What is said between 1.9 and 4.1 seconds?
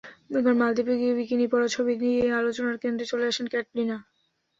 দিয়ে আলোচনার কেন্দ্রে চলে আসলেন ক্যাটরিনা।